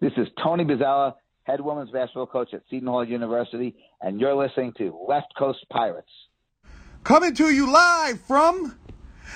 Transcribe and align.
This 0.00 0.12
is 0.16 0.28
Tony 0.42 0.64
Bozzella, 0.64 1.16
head 1.42 1.60
women's 1.60 1.90
basketball 1.90 2.26
coach 2.26 2.54
at 2.54 2.62
Seton 2.70 2.88
Hall 2.88 3.06
University, 3.06 3.76
and 4.00 4.18
you're 4.18 4.34
listening 4.34 4.72
to 4.78 4.98
Left 5.06 5.26
Coast 5.38 5.58
Pirates. 5.70 6.08
Coming 7.04 7.34
to 7.34 7.50
you 7.50 7.70
live 7.70 8.18
from 8.22 8.78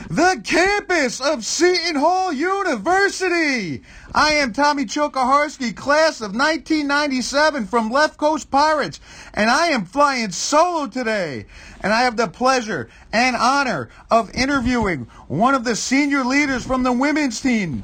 the 0.09 0.41
campus 0.43 1.21
of 1.21 1.45
Seton 1.45 1.97
Hall 1.97 2.33
University. 2.33 3.83
I 4.15 4.35
am 4.35 4.55
Tommy 4.55 4.87
Chokaharsky, 4.87 5.77
class 5.77 6.23
of 6.23 6.35
1997 6.35 7.67
from 7.67 7.91
Left 7.91 8.17
Coast 8.17 8.51
Pirates, 8.51 9.01
and 9.35 9.51
I 9.51 9.67
am 9.67 9.85
flying 9.85 10.31
solo 10.31 10.87
today. 10.87 11.45
And 11.83 11.93
I 11.93 12.05
have 12.05 12.17
the 12.17 12.29
pleasure 12.29 12.89
and 13.13 13.37
honor 13.37 13.91
of 14.11 14.35
interviewing 14.35 15.09
one 15.29 15.55
of 15.55 15.65
the 15.65 15.77
senior 15.77 16.25
leaders 16.25 16.65
from 16.67 16.85
the 16.85 16.93
women's 16.93 17.43
team. 17.43 17.83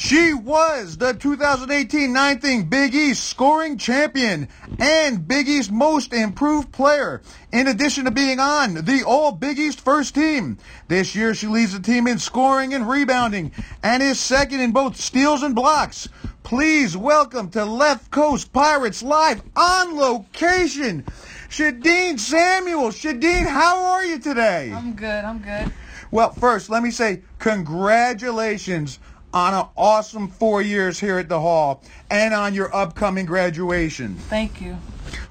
She 0.00 0.32
was 0.32 0.96
the 0.98 1.12
2018 1.12 2.12
ninth 2.12 2.44
inning 2.44 2.66
Big 2.66 2.94
East 2.94 3.24
scoring 3.24 3.76
champion 3.76 4.46
and 4.78 5.26
Big 5.26 5.48
East 5.48 5.72
most 5.72 6.12
improved 6.12 6.70
player. 6.70 7.20
In 7.50 7.66
addition 7.66 8.04
to 8.04 8.12
being 8.12 8.38
on 8.38 8.74
the 8.74 9.02
All 9.04 9.32
Big 9.32 9.58
East 9.58 9.80
first 9.80 10.14
team, 10.14 10.56
this 10.86 11.16
year 11.16 11.34
she 11.34 11.48
leads 11.48 11.72
the 11.72 11.80
team 11.80 12.06
in 12.06 12.20
scoring 12.20 12.74
and 12.74 12.88
rebounding 12.88 13.50
and 13.82 14.00
is 14.00 14.20
second 14.20 14.60
in 14.60 14.70
both 14.70 14.96
steals 14.96 15.42
and 15.42 15.56
blocks. 15.56 16.08
Please 16.44 16.96
welcome 16.96 17.50
to 17.50 17.64
Left 17.64 18.08
Coast 18.12 18.52
Pirates 18.52 19.02
live 19.02 19.42
on 19.56 19.96
location, 19.96 21.02
Shadeen 21.48 22.20
Samuel. 22.20 22.90
Shadeen, 22.90 23.46
how 23.46 23.84
are 23.84 24.04
you 24.04 24.20
today? 24.20 24.72
I'm 24.72 24.92
good. 24.92 25.24
I'm 25.24 25.40
good. 25.40 25.72
Well, 26.12 26.30
first, 26.30 26.70
let 26.70 26.84
me 26.84 26.92
say 26.92 27.22
congratulations 27.40 29.00
on 29.32 29.54
an 29.54 29.66
awesome 29.76 30.28
four 30.28 30.62
years 30.62 30.98
here 30.98 31.18
at 31.18 31.28
the 31.28 31.40
Hall 31.40 31.82
and 32.10 32.32
on 32.34 32.54
your 32.54 32.74
upcoming 32.74 33.26
graduation. 33.26 34.16
Thank 34.16 34.60
you. 34.60 34.78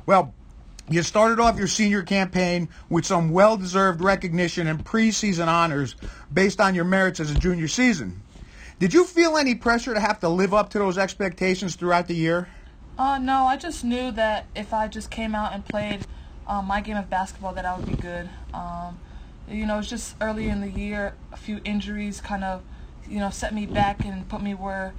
Well, 0.06 0.34
you 0.90 1.04
started 1.04 1.40
off 1.40 1.58
your 1.58 1.68
senior 1.68 2.02
campaign 2.02 2.70
with 2.90 3.06
some 3.06 3.32
well 3.32 3.58
deserved 3.58 4.02
recognition 4.02 4.68
and 4.68 4.84
preseason 4.84 5.48
honors 5.48 5.96
based 6.34 6.62
on 6.62 6.76
your 6.76 6.86
merits 6.86 7.20
as 7.20 7.32
a 7.32 7.36
junior 7.36 7.68
season. 7.68 8.22
Did 8.80 8.94
you 8.94 9.06
feel 9.06 9.38
any 9.38 9.56
pressure 9.56 9.94
to 9.94 10.00
have 10.00 10.20
to 10.20 10.30
live 10.30 10.54
up 10.54 10.70
to 10.72 10.80
those 10.80 10.98
expectations 10.98 11.76
throughout 11.76 12.08
the 12.08 12.16
year? 12.16 12.48
Uh, 12.98 13.18
no, 13.18 13.44
I 13.44 13.58
just 13.58 13.84
knew 13.84 14.12
that 14.12 14.46
if 14.56 14.74
I 14.74 14.88
just 14.88 15.12
came 15.12 15.36
out 15.36 15.54
and 15.54 15.66
played 15.66 16.06
um, 16.48 16.66
my 16.66 16.82
game 16.82 16.96
of 16.96 17.10
basketball, 17.10 17.54
that 17.54 17.66
I 17.66 17.76
would 17.76 17.88
be 17.88 17.96
good. 17.96 18.30
Um, 18.54 19.00
you 19.50 19.66
know, 19.66 19.80
it's 19.80 19.90
just 19.90 20.16
early 20.22 20.48
in 20.48 20.62
the 20.62 20.70
year, 20.70 21.16
a 21.32 21.38
few 21.38 21.60
injuries 21.66 22.22
kind 22.22 22.44
of 22.44 22.62
you 23.10 23.20
know, 23.20 23.30
set 23.30 23.54
me 23.54 23.66
back 23.66 24.06
and 24.06 24.28
put 24.28 24.42
me 24.42 24.54
where, 24.54 24.94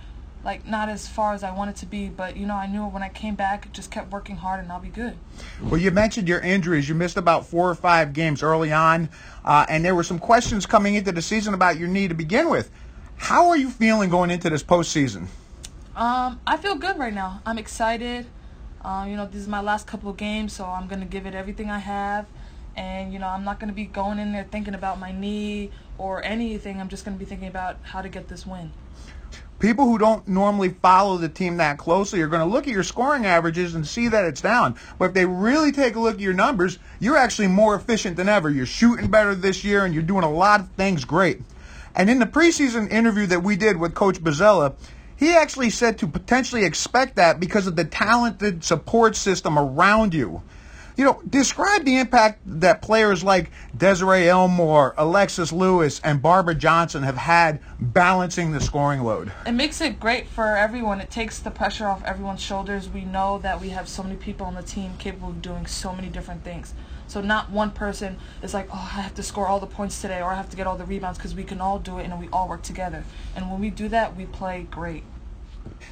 like, 0.44 0.66
not 0.66 0.88
as 0.88 1.08
far 1.08 1.34
as 1.34 1.42
I 1.42 1.50
wanted 1.50 1.76
to 1.76 1.86
be. 1.86 2.08
But, 2.08 2.36
you 2.36 2.46
know, 2.46 2.54
I 2.54 2.66
knew 2.66 2.84
when 2.84 3.02
I 3.02 3.08
came 3.08 3.34
back, 3.34 3.72
just 3.72 3.90
kept 3.90 4.10
working 4.10 4.36
hard 4.36 4.60
and 4.60 4.70
I'll 4.70 4.80
be 4.80 4.88
good. 4.88 5.16
Well, 5.62 5.80
you 5.80 5.90
mentioned 5.90 6.28
your 6.28 6.40
injuries. 6.40 6.88
You 6.88 6.94
missed 6.94 7.16
about 7.16 7.46
four 7.46 7.68
or 7.68 7.74
five 7.74 8.12
games 8.12 8.42
early 8.42 8.72
on, 8.72 9.08
uh, 9.44 9.66
and 9.68 9.84
there 9.84 9.94
were 9.94 10.02
some 10.02 10.18
questions 10.18 10.66
coming 10.66 10.94
into 10.94 11.12
the 11.12 11.22
season 11.22 11.54
about 11.54 11.78
your 11.78 11.88
knee 11.88 12.08
to 12.08 12.14
begin 12.14 12.48
with. 12.48 12.70
How 13.16 13.48
are 13.48 13.56
you 13.56 13.70
feeling 13.70 14.10
going 14.10 14.30
into 14.30 14.48
this 14.48 14.62
postseason? 14.62 15.26
Um, 15.96 16.40
I 16.46 16.56
feel 16.56 16.76
good 16.76 16.98
right 16.98 17.14
now. 17.14 17.42
I'm 17.44 17.58
excited. 17.58 18.26
Uh, 18.84 19.06
you 19.08 19.16
know, 19.16 19.26
this 19.26 19.40
is 19.40 19.48
my 19.48 19.60
last 19.60 19.88
couple 19.88 20.08
of 20.08 20.16
games, 20.16 20.52
so 20.52 20.64
I'm 20.64 20.86
going 20.86 21.00
to 21.00 21.06
give 21.06 21.26
it 21.26 21.34
everything 21.34 21.68
I 21.68 21.78
have 21.78 22.26
and 22.78 23.12
you 23.12 23.18
know 23.18 23.26
i'm 23.26 23.44
not 23.44 23.58
going 23.58 23.68
to 23.68 23.74
be 23.74 23.84
going 23.84 24.18
in 24.18 24.32
there 24.32 24.44
thinking 24.44 24.74
about 24.74 24.98
my 24.98 25.12
knee 25.12 25.70
or 25.98 26.24
anything 26.24 26.80
i'm 26.80 26.88
just 26.88 27.04
going 27.04 27.16
to 27.16 27.18
be 27.18 27.28
thinking 27.28 27.48
about 27.48 27.76
how 27.82 28.00
to 28.00 28.08
get 28.08 28.28
this 28.28 28.46
win. 28.46 28.70
People 29.58 29.86
who 29.86 29.98
don't 29.98 30.28
normally 30.28 30.68
follow 30.68 31.16
the 31.16 31.28
team 31.28 31.56
that 31.56 31.78
closely 31.78 32.22
are 32.22 32.28
going 32.28 32.46
to 32.46 32.46
look 32.46 32.68
at 32.68 32.72
your 32.72 32.84
scoring 32.84 33.26
averages 33.26 33.74
and 33.74 33.84
see 33.84 34.06
that 34.06 34.24
it's 34.24 34.40
down. 34.40 34.76
But 35.00 35.06
if 35.06 35.14
they 35.14 35.26
really 35.26 35.72
take 35.72 35.96
a 35.96 36.00
look 36.00 36.14
at 36.14 36.20
your 36.20 36.32
numbers 36.32 36.78
you're 37.00 37.16
actually 37.16 37.48
more 37.48 37.74
efficient 37.74 38.16
than 38.16 38.28
ever. 38.28 38.48
You're 38.48 38.66
shooting 38.66 39.10
better 39.10 39.34
this 39.34 39.64
year 39.64 39.84
and 39.84 39.92
you're 39.92 40.02
doing 40.02 40.24
a 40.24 40.30
lot 40.30 40.60
of 40.60 40.68
things 40.70 41.04
great. 41.04 41.42
And 41.94 42.08
in 42.08 42.20
the 42.20 42.26
preseason 42.26 42.90
interview 42.90 43.26
that 43.26 43.42
we 43.42 43.56
did 43.56 43.76
with 43.76 43.94
coach 43.94 44.22
Bozzella, 44.22 44.74
he 45.16 45.34
actually 45.34 45.70
said 45.70 45.98
to 45.98 46.06
potentially 46.06 46.64
expect 46.64 47.16
that 47.16 47.40
because 47.40 47.66
of 47.66 47.74
the 47.74 47.84
talented 47.84 48.62
support 48.62 49.16
system 49.16 49.58
around 49.58 50.14
you 50.14 50.42
you 50.98 51.04
know, 51.04 51.22
describe 51.30 51.84
the 51.84 51.96
impact 51.96 52.40
that 52.44 52.82
players 52.82 53.22
like 53.22 53.52
Desiree 53.76 54.28
Elmore, 54.28 54.94
Alexis 54.98 55.52
Lewis, 55.52 56.00
and 56.02 56.20
Barbara 56.20 56.56
Johnson 56.56 57.04
have 57.04 57.16
had 57.16 57.60
balancing 57.78 58.50
the 58.50 58.60
scoring 58.60 59.04
load. 59.04 59.30
It 59.46 59.52
makes 59.52 59.80
it 59.80 60.00
great 60.00 60.26
for 60.26 60.56
everyone. 60.56 61.00
It 61.00 61.08
takes 61.08 61.38
the 61.38 61.52
pressure 61.52 61.86
off 61.86 62.02
everyone's 62.04 62.42
shoulders. 62.42 62.88
We 62.88 63.04
know 63.04 63.38
that 63.38 63.60
we 63.60 63.68
have 63.68 63.88
so 63.88 64.02
many 64.02 64.16
people 64.16 64.44
on 64.44 64.56
the 64.56 64.62
team 64.62 64.94
capable 64.98 65.28
of 65.28 65.40
doing 65.40 65.66
so 65.66 65.94
many 65.94 66.08
different 66.08 66.42
things. 66.42 66.74
So 67.06 67.20
not 67.20 67.48
one 67.48 67.70
person 67.70 68.18
is 68.42 68.52
like, 68.52 68.68
oh, 68.72 68.90
I 68.92 69.00
have 69.00 69.14
to 69.14 69.22
score 69.22 69.46
all 69.46 69.60
the 69.60 69.66
points 69.66 70.02
today 70.02 70.20
or 70.20 70.32
I 70.32 70.34
have 70.34 70.50
to 70.50 70.56
get 70.56 70.66
all 70.66 70.76
the 70.76 70.84
rebounds 70.84 71.16
because 71.16 71.32
we 71.32 71.44
can 71.44 71.60
all 71.60 71.78
do 71.78 71.98
it 71.98 72.04
and 72.04 72.18
we 72.18 72.28
all 72.32 72.48
work 72.48 72.62
together. 72.62 73.04
And 73.36 73.48
when 73.48 73.60
we 73.60 73.70
do 73.70 73.88
that, 73.88 74.16
we 74.16 74.26
play 74.26 74.66
great. 74.68 75.04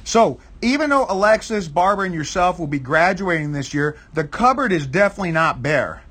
So, 0.03 0.39
even 0.61 0.89
though 0.89 1.05
Alexis, 1.07 1.67
Barbara, 1.67 2.05
and 2.05 2.15
yourself 2.15 2.59
will 2.59 2.67
be 2.67 2.79
graduating 2.79 3.51
this 3.51 3.73
year, 3.73 3.97
the 4.13 4.23
cupboard 4.23 4.71
is 4.71 4.87
definitely 4.87 5.31
not 5.31 5.61
bare. 5.61 6.01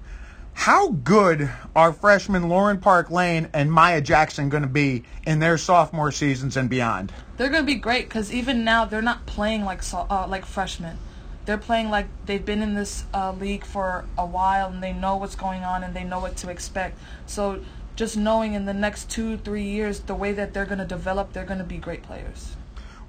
How 0.57 0.89
good 0.89 1.51
are 1.77 1.93
freshmen 1.93 2.49
Lauren 2.49 2.81
Park 2.81 3.11
Lane 3.11 3.49
and 3.53 3.71
Maya 3.71 4.01
Jackson 4.01 4.49
going 4.49 4.63
to 4.63 4.69
be 4.69 5.05
in 5.27 5.39
their 5.39 5.59
sophomore 5.59 6.11
seasons 6.11 6.57
and 6.57 6.71
beyond? 6.71 7.13
They're 7.37 7.51
going 7.51 7.63
to 7.63 7.67
be 7.67 7.79
great 7.79 8.09
because 8.09 8.33
even 8.33 8.65
now 8.65 8.87
they're 8.87 9.03
not 9.03 9.27
playing 9.27 9.65
like 9.65 9.83
uh, 9.93 10.27
like 10.29 10.47
freshmen. 10.47 10.97
They're 11.45 11.59
playing 11.59 11.91
like 11.91 12.07
they've 12.25 12.45
been 12.45 12.63
in 12.63 12.75
this 12.75 13.05
uh, 13.15 13.33
league 13.33 13.65
for 13.65 14.07
a 14.17 14.27
while 14.27 14.69
and 14.69 14.83
they 14.83 14.93
know 14.93 15.17
what's 15.17 15.37
going 15.37 15.63
on 15.63 15.85
and 15.85 15.95
they 15.95 16.05
know 16.05 16.19
what 16.19 16.37
to 16.39 16.51
expect. 16.51 16.99
So 17.27 17.63
just 17.95 18.17
knowing 18.17 18.55
in 18.55 18.65
the 18.65 18.75
next 18.75 19.11
two, 19.11 19.37
three 19.37 19.65
years 19.65 20.01
the 20.01 20.15
way 20.15 20.33
that 20.33 20.55
they're 20.55 20.67
going 20.67 20.79
to 20.79 20.87
develop, 20.87 21.33
they're 21.33 21.45
going 21.45 21.59
to 21.59 21.65
be 21.65 21.77
great 21.77 22.03
players. 22.03 22.57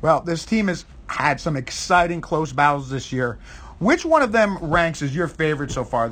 Well, 0.01 0.21
this 0.21 0.45
team 0.45 0.67
has 0.67 0.85
had 1.07 1.39
some 1.39 1.57
exciting 1.57 2.21
close 2.21 2.53
battles 2.53 2.89
this 2.89 3.11
year. 3.11 3.39
Which 3.79 4.05
one 4.05 4.21
of 4.21 4.31
them 4.31 4.57
ranks 4.59 5.01
as 5.01 5.15
your 5.15 5.27
favorite 5.27 5.71
so 5.71 5.83
far? 5.83 6.11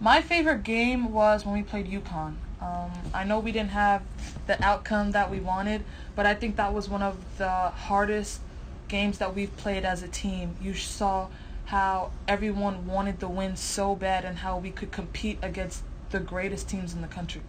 My 0.00 0.20
favorite 0.20 0.62
game 0.62 1.12
was 1.12 1.44
when 1.44 1.54
we 1.54 1.62
played 1.62 1.86
UConn. 1.86 2.34
Um, 2.60 2.90
I 3.12 3.24
know 3.24 3.38
we 3.38 3.52
didn't 3.52 3.70
have 3.70 4.02
the 4.46 4.62
outcome 4.64 5.12
that 5.12 5.30
we 5.30 5.40
wanted, 5.40 5.84
but 6.16 6.26
I 6.26 6.34
think 6.34 6.56
that 6.56 6.72
was 6.72 6.88
one 6.88 7.02
of 7.02 7.16
the 7.38 7.48
hardest 7.48 8.40
games 8.88 9.18
that 9.18 9.34
we've 9.34 9.54
played 9.56 9.84
as 9.84 10.02
a 10.02 10.08
team. 10.08 10.56
You 10.62 10.74
saw 10.74 11.28
how 11.66 12.10
everyone 12.28 12.86
wanted 12.86 13.20
the 13.20 13.28
win 13.28 13.56
so 13.56 13.94
bad 13.94 14.24
and 14.24 14.38
how 14.38 14.58
we 14.58 14.70
could 14.70 14.92
compete 14.92 15.38
against 15.42 15.82
the 16.10 16.20
greatest 16.20 16.68
teams 16.68 16.94
in 16.94 17.02
the 17.02 17.08
country. 17.08 17.42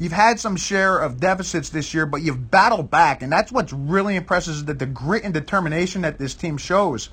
You've 0.00 0.12
had 0.12 0.40
some 0.40 0.56
share 0.56 0.96
of 0.96 1.20
deficits 1.20 1.68
this 1.68 1.92
year, 1.92 2.06
but 2.06 2.22
you've 2.22 2.50
battled 2.50 2.90
back, 2.90 3.20
and 3.20 3.30
that's 3.30 3.52
what's 3.52 3.70
really 3.70 4.16
impressive 4.16 4.54
is 4.54 4.64
that 4.64 4.78
the 4.78 4.86
grit 4.86 5.24
and 5.24 5.34
determination 5.34 6.00
that 6.00 6.16
this 6.16 6.34
team 6.34 6.56
shows. 6.56 7.10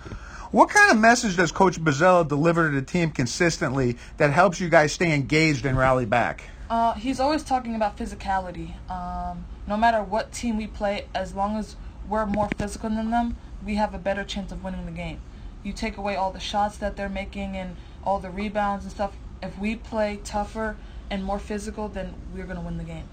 What 0.52 0.70
kind 0.70 0.90
of 0.94 0.98
message 0.98 1.36
does 1.36 1.52
Coach 1.52 1.84
Bozzella 1.84 2.26
deliver 2.26 2.70
to 2.70 2.74
the 2.74 2.82
team 2.82 3.12
consistently 3.12 3.98
that 4.16 4.32
helps 4.32 4.62
you 4.62 4.70
guys 4.70 4.94
stay 4.94 5.14
engaged 5.14 5.66
and 5.66 5.78
rally 5.78 6.06
back? 6.06 6.46
Uh, 6.70 6.94
he's 6.94 7.20
always 7.20 7.44
talking 7.44 7.76
about 7.76 7.98
physicality. 7.98 8.76
Um, 8.90 9.44
no 9.68 9.76
matter 9.76 10.02
what 10.02 10.32
team 10.32 10.56
we 10.56 10.68
play, 10.68 11.08
as 11.14 11.36
long 11.36 11.58
as 11.58 11.76
we're 12.08 12.26
more 12.26 12.48
physical 12.58 12.90
than 12.90 13.12
them, 13.12 13.36
we 13.66 13.76
have 13.76 13.94
a 13.94 14.00
better 14.00 14.24
chance 14.24 14.54
of 14.54 14.64
winning 14.64 14.86
the 14.86 14.94
game. 14.94 15.20
You 15.62 15.74
take 15.74 15.98
away 15.98 16.16
all 16.16 16.32
the 16.32 16.40
shots 16.40 16.78
that 16.78 16.96
they're 16.96 17.10
making 17.10 17.58
and 17.58 17.76
all 18.06 18.20
the 18.20 18.30
rebounds 18.30 18.86
and 18.86 18.94
stuff. 18.94 19.12
If 19.44 19.60
we 19.60 19.76
play 19.76 20.22
tougher 20.24 20.78
and 21.10 21.24
more 21.24 21.40
physical, 21.40 21.88
then 21.88 22.14
we're 22.34 22.46
going 22.46 22.58
to 22.58 22.62
win 22.62 22.78
the 22.78 22.84
game. 22.84 23.08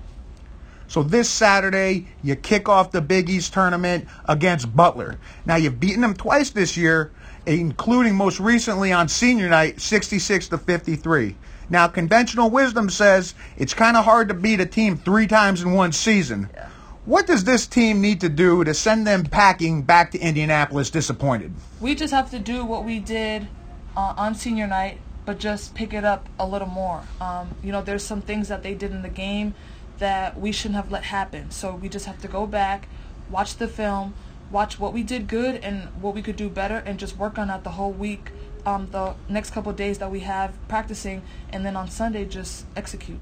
So 0.87 1.03
this 1.03 1.29
Saturday, 1.29 2.07
you 2.23 2.37
kick 2.37 2.69
off 2.69 2.93
the 2.93 3.01
Big 3.01 3.31
East 3.31 3.53
tournament 3.53 4.07
against 4.29 4.75
Butler. 4.77 5.19
Now 5.47 5.57
you've 5.57 5.81
beaten 5.81 6.03
them 6.03 6.15
twice 6.15 6.51
this 6.51 6.77
year, 6.77 7.11
including 7.47 8.15
most 8.15 8.39
recently 8.39 8.93
on 8.93 9.09
senior 9.09 9.49
night, 9.49 9.81
66 9.81 10.49
to 10.49 10.59
53. 10.59 11.37
Now 11.71 11.89
conventional 11.89 12.51
wisdom 12.51 12.91
says 12.91 13.35
it's 13.57 13.73
kind 13.73 13.97
of 13.97 14.05
hard 14.05 14.29
to 14.29 14.35
beat 14.35 14.61
a 14.61 14.67
team 14.67 14.97
three 14.97 15.27
times 15.27 15.63
in 15.63 15.73
one 15.73 15.93
season. 15.93 16.51
Yeah. 16.53 16.69
What 17.07 17.27
does 17.27 17.45
this 17.45 17.67
team 17.67 18.01
need 18.01 18.21
to 18.23 18.31
do 18.31 18.65
to 18.65 18.73
send 18.73 19.07
them 19.07 19.25
packing 19.25 19.83
back 19.83 20.11
to 20.13 20.19
Indianapolis 20.19 20.89
disappointed? 20.89 21.53
We 21.81 21.95
just 21.95 22.15
have 22.15 22.31
to 22.31 22.39
do 22.39 22.65
what 22.65 22.85
we 22.85 22.99
did 22.99 23.47
uh, 23.95 24.15
on 24.17 24.35
senior 24.35 24.67
night 24.67 25.01
but 25.25 25.39
just 25.39 25.75
pick 25.75 25.93
it 25.93 26.05
up 26.05 26.29
a 26.39 26.47
little 26.47 26.69
more. 26.69 27.03
Um, 27.21 27.55
you 27.63 27.73
know, 27.73 27.83
there's 27.83 28.05
some 28.05 28.21
things 28.21 28.49
that 28.49 28.63
they 28.63 28.75
did 28.75 28.93
in 28.93 29.03
the 29.03 29.09
game 29.09 29.55
that 29.99 30.39
we 30.39 30.53
shouldn't 30.53 30.77
have 30.77 30.91
let 30.91 31.05
happen. 31.05 31.51
So 31.51 31.75
we 31.75 31.89
just 31.89 32.07
have 32.07 32.21
to 32.23 32.29
go 32.29 32.47
back, 32.47 32.89
watch 33.31 33.57
the 33.57 33.69
film, 33.69 34.15
watch 34.51 34.79
what 34.79 34.93
we 34.93 35.03
did 35.03 35.29
good 35.29 35.57
and 35.57 35.85
what 36.01 36.15
we 36.15 36.23
could 36.23 36.37
do 36.37 36.49
better, 36.49 36.83
and 36.85 36.99
just 36.99 37.17
work 37.17 37.39
on 37.39 37.49
that 37.49 37.65
the 37.65 37.71
whole 37.71 37.93
week. 37.93 38.31
Um, 38.67 38.89
the 38.93 39.15
next 39.29 39.51
couple 39.51 39.71
days 39.75 39.99
that 39.99 40.11
we 40.11 40.21
have 40.21 40.55
practicing, 40.69 41.21
and 41.51 41.67
then 41.67 41.77
on 41.77 41.91
Sunday 41.91 42.25
just 42.25 42.65
execute. 42.77 43.21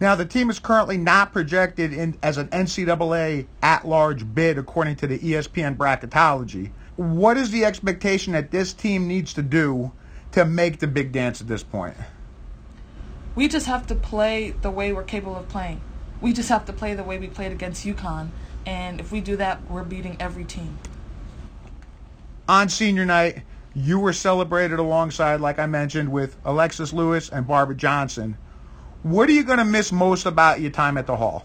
Now, 0.00 0.14
the 0.14 0.24
team 0.24 0.50
is 0.50 0.58
currently 0.58 0.96
not 0.96 1.32
projected 1.32 1.92
in, 1.92 2.16
as 2.22 2.36
an 2.36 2.48
NCAA 2.48 3.46
at 3.62 3.86
large 3.86 4.32
bid 4.34 4.58
according 4.58 4.96
to 4.96 5.06
the 5.06 5.18
ESPN 5.18 5.76
bracketology. 5.76 6.70
what 6.96 7.36
is 7.36 7.50
the 7.50 7.64
expectation 7.64 8.32
that 8.34 8.52
this 8.52 8.72
team 8.72 9.08
needs 9.08 9.34
to 9.34 9.42
do 9.42 9.90
to 10.34 10.44
make 10.44 10.80
the 10.80 10.88
big 10.88 11.12
dance 11.12 11.40
at 11.40 11.46
this 11.46 11.62
point? 11.62 11.94
We 13.36 13.46
just 13.46 13.66
have 13.66 13.86
to 13.86 13.94
play 13.94 14.50
the 14.50 14.70
way 14.70 14.92
we're 14.92 15.04
capable 15.04 15.36
of 15.36 15.48
playing. 15.48 15.80
We 16.20 16.32
just 16.32 16.48
have 16.48 16.64
to 16.66 16.72
play 16.72 16.94
the 16.94 17.04
way 17.04 17.18
we 17.18 17.28
played 17.28 17.52
against 17.52 17.86
UConn. 17.86 18.30
And 18.66 18.98
if 18.98 19.12
we 19.12 19.20
do 19.20 19.36
that, 19.36 19.70
we're 19.70 19.84
beating 19.84 20.16
every 20.18 20.44
team. 20.44 20.78
On 22.48 22.68
senior 22.68 23.04
night, 23.04 23.42
you 23.74 24.00
were 24.00 24.12
celebrated 24.12 24.80
alongside, 24.80 25.40
like 25.40 25.60
I 25.60 25.66
mentioned, 25.66 26.10
with 26.10 26.36
Alexis 26.44 26.92
Lewis 26.92 27.28
and 27.28 27.46
Barbara 27.46 27.76
Johnson. 27.76 28.36
What 29.04 29.28
are 29.28 29.32
you 29.32 29.44
going 29.44 29.58
to 29.58 29.64
miss 29.64 29.92
most 29.92 30.26
about 30.26 30.60
your 30.60 30.70
time 30.72 30.96
at 30.98 31.06
the 31.06 31.16
Hall? 31.16 31.44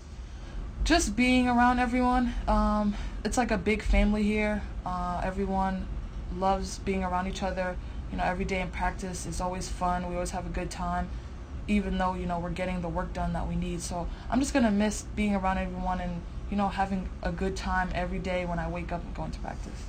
Just 0.83 1.15
being 1.15 1.47
around 1.47 1.77
everyone. 1.77 2.33
Um, 2.47 2.95
it's 3.23 3.37
like 3.37 3.51
a 3.51 3.57
big 3.57 3.83
family 3.83 4.23
here. 4.23 4.63
Uh, 4.83 5.21
everyone 5.23 5.87
loves 6.37 6.79
being 6.79 7.03
around 7.03 7.27
each 7.27 7.43
other. 7.43 7.75
You 8.11 8.17
know, 8.17 8.23
every 8.23 8.45
day 8.45 8.61
in 8.61 8.69
practice 8.69 9.25
is 9.25 9.39
always 9.39 9.69
fun. 9.69 10.07
We 10.09 10.15
always 10.15 10.31
have 10.31 10.45
a 10.45 10.49
good 10.49 10.71
time, 10.71 11.09
even 11.67 11.97
though 11.97 12.13
you 12.13 12.25
know 12.25 12.39
we're 12.39 12.49
getting 12.49 12.81
the 12.81 12.89
work 12.89 13.13
done 13.13 13.33
that 13.33 13.47
we 13.47 13.55
need. 13.55 13.81
So 13.81 14.07
I'm 14.29 14.39
just 14.39 14.53
gonna 14.53 14.71
miss 14.71 15.03
being 15.15 15.35
around 15.35 15.57
everyone 15.59 16.01
and 16.01 16.21
you 16.49 16.57
know 16.57 16.69
having 16.69 17.09
a 17.21 17.31
good 17.31 17.55
time 17.55 17.89
every 17.93 18.19
day 18.19 18.45
when 18.45 18.59
I 18.59 18.67
wake 18.69 18.91
up 18.91 19.03
and 19.03 19.13
go 19.15 19.25
into 19.25 19.39
practice. 19.39 19.85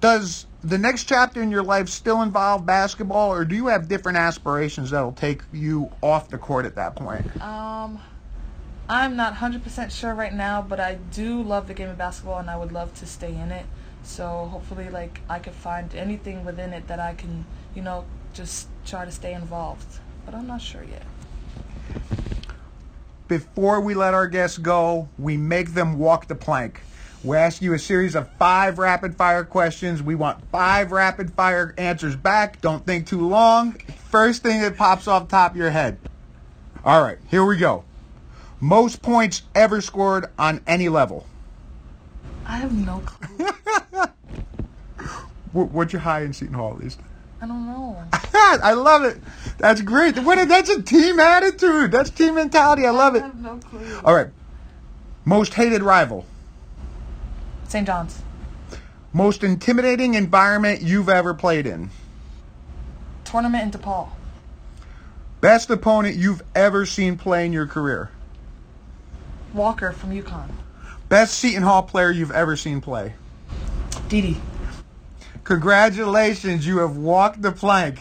Does 0.00 0.46
the 0.64 0.78
next 0.78 1.04
chapter 1.04 1.40
in 1.40 1.50
your 1.52 1.62
life 1.62 1.88
still 1.88 2.22
involve 2.22 2.66
basketball, 2.66 3.32
or 3.32 3.44
do 3.44 3.54
you 3.54 3.68
have 3.68 3.86
different 3.86 4.18
aspirations 4.18 4.90
that'll 4.90 5.12
take 5.12 5.42
you 5.52 5.92
off 6.02 6.28
the 6.28 6.38
court 6.38 6.66
at 6.66 6.74
that 6.74 6.96
point? 6.96 7.24
Um, 7.40 8.00
I'm 8.88 9.16
not 9.16 9.36
100% 9.36 9.90
sure 9.90 10.14
right 10.14 10.34
now, 10.34 10.60
but 10.60 10.80
I 10.80 10.96
do 10.96 11.42
love 11.42 11.68
the 11.68 11.74
game 11.74 11.88
of 11.88 11.98
basketball 11.98 12.38
and 12.38 12.50
I 12.50 12.56
would 12.56 12.72
love 12.72 12.92
to 12.94 13.06
stay 13.06 13.34
in 13.34 13.50
it. 13.52 13.66
So 14.04 14.48
hopefully, 14.50 14.90
like, 14.90 15.20
I 15.28 15.38
could 15.38 15.54
find 15.54 15.94
anything 15.94 16.44
within 16.44 16.72
it 16.72 16.88
that 16.88 17.00
I 17.00 17.14
can, 17.14 17.44
you 17.74 17.82
know, 17.82 18.04
just 18.34 18.68
try 18.84 19.04
to 19.04 19.10
stay 19.10 19.32
involved. 19.32 20.00
But 20.24 20.34
I'm 20.34 20.46
not 20.46 20.60
sure 20.60 20.82
yet. 20.82 21.02
Before 23.28 23.80
we 23.80 23.94
let 23.94 24.14
our 24.14 24.26
guests 24.26 24.58
go, 24.58 25.08
we 25.18 25.36
make 25.36 25.74
them 25.74 25.98
walk 25.98 26.28
the 26.28 26.34
plank. 26.34 26.82
We 27.24 27.36
ask 27.36 27.62
you 27.62 27.72
a 27.72 27.78
series 27.78 28.16
of 28.16 28.28
five 28.36 28.78
rapid 28.78 29.16
fire 29.16 29.44
questions. 29.44 30.02
We 30.02 30.16
want 30.16 30.42
five 30.50 30.90
rapid 30.90 31.32
fire 31.32 31.72
answers 31.78 32.16
back. 32.16 32.60
Don't 32.60 32.84
think 32.84 33.06
too 33.06 33.26
long. 33.26 33.74
First 34.10 34.42
thing 34.42 34.60
that 34.60 34.76
pops 34.76 35.06
off 35.06 35.28
top 35.28 35.52
of 35.52 35.56
your 35.56 35.70
head. 35.70 35.98
All 36.84 37.00
right, 37.00 37.18
here 37.28 37.44
we 37.44 37.56
go. 37.56 37.84
Most 38.60 39.02
points 39.02 39.42
ever 39.54 39.80
scored 39.80 40.26
on 40.36 40.60
any 40.66 40.88
level. 40.88 41.26
I 42.44 42.56
have 42.56 42.72
no 42.72 42.98
clue. 43.06 43.48
What's 45.52 45.92
your 45.92 46.00
high 46.00 46.22
in 46.22 46.32
Seton 46.32 46.54
Hall 46.54 46.72
at 46.72 46.78
least? 46.78 47.00
I 47.40 47.46
don't 47.46 47.66
know. 47.66 48.02
I 48.34 48.72
love 48.72 49.04
it. 49.04 49.18
That's 49.58 49.82
great. 49.82 50.18
What, 50.18 50.48
that's 50.48 50.70
a 50.70 50.80
team 50.80 51.18
attitude. 51.18 51.90
That's 51.90 52.10
team 52.10 52.36
mentality. 52.36 52.86
I 52.86 52.90
love 52.90 53.16
it. 53.16 53.22
I 53.22 53.26
have 53.26 53.40
no 53.40 53.56
clue. 53.58 54.00
All 54.04 54.14
right. 54.14 54.28
Most 55.24 55.54
hated 55.54 55.82
rival. 55.82 56.24
St. 57.68 57.86
John's. 57.86 58.22
Most 59.12 59.44
intimidating 59.44 60.14
environment 60.14 60.82
you've 60.82 61.08
ever 61.08 61.34
played 61.34 61.66
in. 61.66 61.90
Tournament 63.24 63.74
in 63.74 63.80
DePaul. 63.80 64.08
Best 65.40 65.70
opponent 65.70 66.16
you've 66.16 66.42
ever 66.54 66.86
seen 66.86 67.18
play 67.18 67.44
in 67.44 67.52
your 67.52 67.66
career. 67.66 68.10
Walker 69.52 69.92
from 69.92 70.10
UConn. 70.10 70.48
Best 71.08 71.38
Seton 71.38 71.62
Hall 71.62 71.82
player 71.82 72.10
you've 72.10 72.30
ever 72.30 72.56
seen 72.56 72.80
play. 72.80 73.14
Didi. 74.08 74.40
Congratulations, 75.44 76.66
you 76.66 76.78
have 76.78 76.96
walked 76.96 77.42
the 77.42 77.52
plank. 77.52 77.98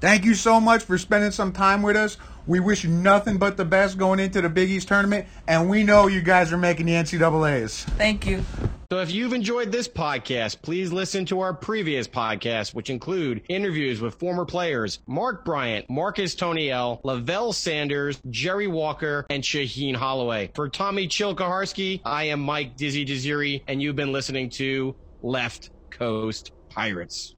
Thank 0.00 0.24
you 0.24 0.34
so 0.34 0.60
much 0.60 0.84
for 0.84 0.96
spending 0.96 1.32
some 1.32 1.52
time 1.52 1.82
with 1.82 1.96
us. 1.96 2.16
We 2.46 2.60
wish 2.60 2.82
you 2.82 2.88
nothing 2.90 3.36
but 3.36 3.58
the 3.58 3.64
best 3.66 3.98
going 3.98 4.20
into 4.20 4.40
the 4.40 4.48
Big 4.48 4.70
East 4.70 4.88
tournament, 4.88 5.26
and 5.46 5.68
we 5.68 5.84
know 5.84 6.06
you 6.06 6.22
guys 6.22 6.50
are 6.50 6.56
making 6.56 6.86
the 6.86 6.92
NCAA's. 6.92 7.84
Thank 7.84 8.26
you. 8.26 8.42
So 8.90 9.00
if 9.00 9.12
you've 9.12 9.34
enjoyed 9.34 9.70
this 9.70 9.86
podcast, 9.86 10.62
please 10.62 10.90
listen 10.90 11.26
to 11.26 11.40
our 11.40 11.52
previous 11.52 12.08
podcasts, 12.08 12.72
which 12.72 12.88
include 12.88 13.42
interviews 13.50 14.00
with 14.00 14.14
former 14.14 14.46
players 14.46 15.00
Mark 15.06 15.44
Bryant, 15.44 15.90
Marcus 15.90 16.34
Toney-El, 16.34 17.02
Lavelle 17.04 17.52
Sanders, 17.52 18.18
Jerry 18.30 18.66
Walker, 18.66 19.26
and 19.28 19.42
Shaheen 19.42 19.94
Holloway. 19.94 20.50
For 20.54 20.70
Tommy 20.70 21.06
Chilkaharsky, 21.06 22.00
I 22.02 22.24
am 22.24 22.40
Mike 22.40 22.78
Dizzy 22.78 23.04
Desiri, 23.04 23.62
and 23.68 23.82
you've 23.82 23.96
been 23.96 24.12
listening 24.12 24.48
to 24.50 24.96
Left 25.20 25.68
Coast 25.90 26.52
Pirates. 26.78 27.34